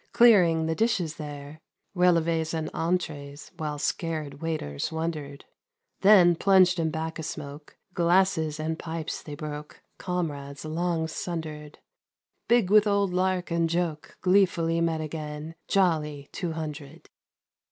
Clearing 0.13 0.65
the 0.65 0.73
dishes 0.73 1.17
there, 1.17 1.61
Relevi's 1.95 2.55
and 2.55 2.71
entrees, 2.73 3.51
while 3.57 3.77
Scared 3.77 4.41
waiters 4.41 4.91
wondered; 4.91 5.45
Then, 5.99 6.35
plunged 6.35 6.79
in 6.79 6.89
'bacca 6.89 7.21
smoke. 7.23 7.77
Glasses 7.93 8.59
and 8.59 8.79
pipes 8.79 9.21
they 9.21 9.35
broke— 9.35 9.83
Comrades 9.99 10.65
long 10.65 11.07
sundered. 11.07 11.77
Big 12.47 12.71
with 12.71 12.87
old 12.87 13.13
lady 13.13 13.53
and 13.53 13.69
joke. 13.69 14.17
Gleefully 14.21 14.81
met 14.81 15.01
again— 15.01 15.53
Jolly 15.77 16.29
Two 16.31 16.53
Hundred 16.53 17.11